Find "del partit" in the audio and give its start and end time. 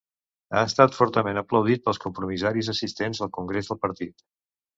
3.71-4.27